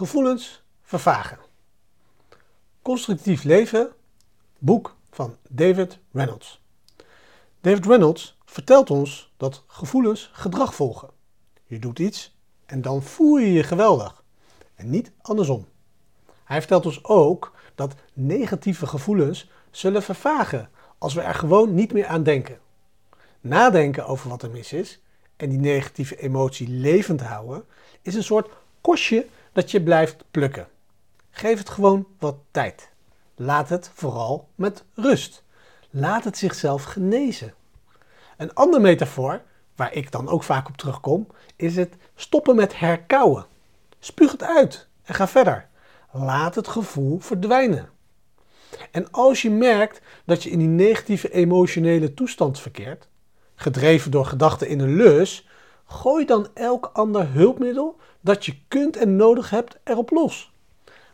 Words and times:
Gevoelens 0.00 0.62
vervagen. 0.82 1.38
Constructief 2.82 3.42
leven, 3.42 3.92
boek 4.58 4.96
van 5.10 5.36
David 5.48 5.98
Reynolds. 6.12 6.60
David 7.60 7.86
Reynolds 7.86 8.38
vertelt 8.44 8.90
ons 8.90 9.32
dat 9.36 9.64
gevoelens 9.66 10.30
gedrag 10.32 10.74
volgen. 10.74 11.08
Je 11.64 11.78
doet 11.78 11.98
iets 11.98 12.36
en 12.66 12.82
dan 12.82 13.02
voel 13.02 13.36
je 13.36 13.52
je 13.52 13.62
geweldig 13.62 14.24
en 14.74 14.90
niet 14.90 15.12
andersom. 15.20 15.66
Hij 16.44 16.58
vertelt 16.58 16.86
ons 16.86 17.04
ook 17.04 17.52
dat 17.74 17.94
negatieve 18.12 18.86
gevoelens 18.86 19.50
zullen 19.70 20.02
vervagen 20.02 20.70
als 20.98 21.14
we 21.14 21.20
er 21.20 21.34
gewoon 21.34 21.74
niet 21.74 21.92
meer 21.92 22.06
aan 22.06 22.22
denken. 22.22 22.58
Nadenken 23.40 24.06
over 24.06 24.28
wat 24.28 24.42
er 24.42 24.50
mis 24.50 24.72
is 24.72 25.00
en 25.36 25.48
die 25.48 25.58
negatieve 25.58 26.16
emotie 26.16 26.68
levend 26.68 27.20
houden 27.20 27.64
is 28.02 28.14
een 28.14 28.24
soort 28.24 28.48
kostje 28.80 29.26
dat 29.60 29.70
je 29.70 29.82
blijft 29.82 30.24
plukken. 30.30 30.68
Geef 31.30 31.58
het 31.58 31.68
gewoon 31.68 32.06
wat 32.18 32.36
tijd. 32.50 32.90
Laat 33.34 33.68
het 33.68 33.90
vooral 33.94 34.48
met 34.54 34.84
rust. 34.94 35.42
Laat 35.90 36.24
het 36.24 36.38
zichzelf 36.38 36.82
genezen. 36.82 37.54
Een 38.36 38.54
andere 38.54 38.82
metafoor, 38.82 39.42
waar 39.76 39.92
ik 39.94 40.12
dan 40.12 40.28
ook 40.28 40.42
vaak 40.42 40.68
op 40.68 40.76
terugkom, 40.76 41.26
is 41.56 41.76
het 41.76 41.94
stoppen 42.14 42.56
met 42.56 42.78
herkauwen. 42.78 43.46
Spuug 43.98 44.32
het 44.32 44.42
uit 44.42 44.88
en 45.02 45.14
ga 45.14 45.28
verder. 45.28 45.68
Laat 46.12 46.54
het 46.54 46.68
gevoel 46.68 47.18
verdwijnen. 47.18 47.88
En 48.90 49.10
als 49.10 49.42
je 49.42 49.50
merkt 49.50 50.00
dat 50.24 50.42
je 50.42 50.50
in 50.50 50.58
die 50.58 50.68
negatieve 50.68 51.30
emotionele 51.32 52.14
toestand 52.14 52.60
verkeert, 52.60 53.08
gedreven 53.54 54.10
door 54.10 54.26
gedachten 54.26 54.68
in 54.68 54.80
een 54.80 54.96
lus, 54.96 55.48
gooi 55.90 56.24
dan 56.24 56.48
elk 56.54 56.90
ander 56.92 57.32
hulpmiddel 57.32 57.96
dat 58.20 58.46
je 58.46 58.54
kunt 58.68 58.96
en 58.96 59.16
nodig 59.16 59.50
hebt 59.50 59.78
erop 59.84 60.10
los. 60.10 60.52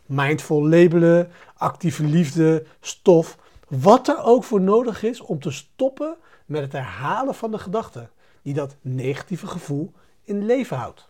Mindful 0.05 0.67
labelen, 0.67 1.31
actieve 1.55 2.03
liefde, 2.03 2.65
stof, 2.79 3.37
wat 3.67 4.07
er 4.07 4.23
ook 4.23 4.43
voor 4.43 4.61
nodig 4.61 5.03
is 5.03 5.21
om 5.21 5.39
te 5.39 5.51
stoppen 5.51 6.15
met 6.45 6.61
het 6.61 6.71
herhalen 6.71 7.35
van 7.35 7.51
de 7.51 7.57
gedachten 7.57 8.09
die 8.41 8.53
dat 8.53 8.75
negatieve 8.81 9.47
gevoel 9.47 9.93
in 10.23 10.45
leven 10.45 10.77
houdt. 10.77 11.09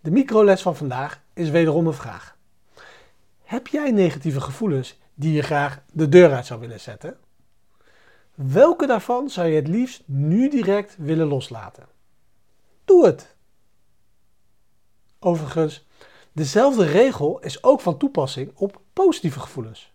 De 0.00 0.10
microles 0.10 0.62
van 0.62 0.76
vandaag 0.76 1.22
is 1.34 1.50
wederom 1.50 1.86
een 1.86 1.92
vraag. 1.92 2.36
Heb 3.42 3.66
jij 3.66 3.90
negatieve 3.90 4.40
gevoelens 4.40 4.98
die 5.14 5.32
je 5.32 5.42
graag 5.42 5.82
de 5.92 6.08
deur 6.08 6.32
uit 6.32 6.46
zou 6.46 6.60
willen 6.60 6.80
zetten? 6.80 7.16
Welke 8.34 8.86
daarvan 8.86 9.30
zou 9.30 9.48
je 9.48 9.56
het 9.56 9.68
liefst 9.68 10.02
nu 10.06 10.48
direct 10.48 10.96
willen 10.98 11.26
loslaten? 11.26 11.93
Het! 13.02 13.36
Overigens, 15.18 15.86
dezelfde 16.32 16.84
regel 16.84 17.40
is 17.40 17.62
ook 17.62 17.80
van 17.80 17.98
toepassing 17.98 18.52
op 18.54 18.80
positieve 18.92 19.40
gevoelens. 19.40 19.92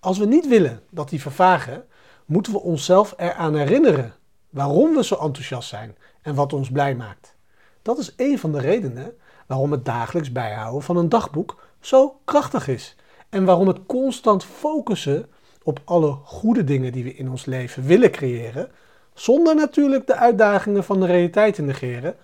Als 0.00 0.18
we 0.18 0.26
niet 0.26 0.48
willen 0.48 0.82
dat 0.90 1.08
die 1.08 1.20
vervagen, 1.20 1.86
moeten 2.24 2.52
we 2.52 2.60
onszelf 2.60 3.14
eraan 3.16 3.54
herinneren 3.54 4.14
waarom 4.50 4.94
we 4.94 5.04
zo 5.04 5.14
enthousiast 5.14 5.68
zijn 5.68 5.96
en 6.22 6.34
wat 6.34 6.52
ons 6.52 6.70
blij 6.70 6.94
maakt. 6.94 7.36
Dat 7.82 7.98
is 7.98 8.12
een 8.16 8.38
van 8.38 8.52
de 8.52 8.60
redenen 8.60 9.16
waarom 9.46 9.72
het 9.72 9.84
dagelijks 9.84 10.32
bijhouden 10.32 10.82
van 10.82 10.96
een 10.96 11.08
dagboek 11.08 11.62
zo 11.80 12.20
krachtig 12.24 12.68
is 12.68 12.96
en 13.28 13.44
waarom 13.44 13.68
het 13.68 13.86
constant 13.86 14.44
focussen 14.44 15.30
op 15.62 15.80
alle 15.84 16.12
goede 16.24 16.64
dingen 16.64 16.92
die 16.92 17.04
we 17.04 17.14
in 17.14 17.30
ons 17.30 17.44
leven 17.44 17.84
willen 17.84 18.10
creëren, 18.10 18.70
zonder 19.14 19.54
natuurlijk 19.54 20.06
de 20.06 20.14
uitdagingen 20.14 20.84
van 20.84 21.00
de 21.00 21.06
realiteit 21.06 21.54
te 21.54 21.62
negeren, 21.62 22.16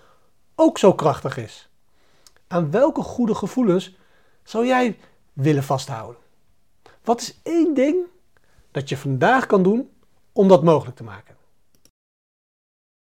ook 0.54 0.78
zo 0.78 0.94
krachtig 0.94 1.36
is. 1.36 1.68
Aan 2.46 2.70
welke 2.70 3.02
goede 3.02 3.34
gevoelens 3.34 3.96
zou 4.42 4.66
jij 4.66 4.98
willen 5.32 5.62
vasthouden? 5.62 6.22
Wat 7.04 7.20
is 7.20 7.40
één 7.42 7.74
ding 7.74 7.96
dat 8.70 8.88
je 8.88 8.96
vandaag 8.96 9.46
kan 9.46 9.62
doen 9.62 9.90
om 10.32 10.48
dat 10.48 10.62
mogelijk 10.62 10.96
te 10.96 11.02
maken? 11.02 11.36